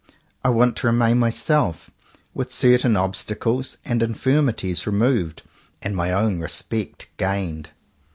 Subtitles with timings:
[0.43, 1.91] I want to remain myself,
[2.33, 5.43] with certain obstacles and infirmities removed,
[5.83, 7.69] and my own respect gained.